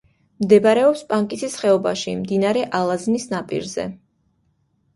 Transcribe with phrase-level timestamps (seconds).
[0.43, 3.89] მდებარეობს პანკისის ხეობაში, მდინარე ალაზნის ნაპირზე.